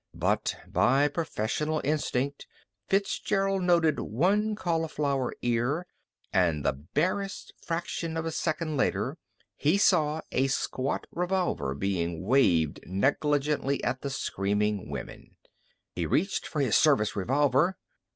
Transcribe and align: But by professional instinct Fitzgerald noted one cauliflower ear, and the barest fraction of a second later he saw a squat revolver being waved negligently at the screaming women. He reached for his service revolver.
But 0.15 0.55
by 0.67 1.07
professional 1.09 1.79
instinct 1.83 2.47
Fitzgerald 2.87 3.61
noted 3.61 3.99
one 3.99 4.55
cauliflower 4.55 5.31
ear, 5.43 5.85
and 6.33 6.65
the 6.65 6.73
barest 6.73 7.53
fraction 7.63 8.17
of 8.17 8.25
a 8.25 8.31
second 8.31 8.77
later 8.77 9.19
he 9.57 9.77
saw 9.77 10.21
a 10.31 10.47
squat 10.47 11.05
revolver 11.11 11.75
being 11.75 12.25
waved 12.25 12.79
negligently 12.87 13.83
at 13.83 14.01
the 14.01 14.09
screaming 14.09 14.89
women. 14.89 15.35
He 15.93 16.07
reached 16.07 16.47
for 16.47 16.61
his 16.61 16.75
service 16.75 17.15
revolver. 17.15 17.77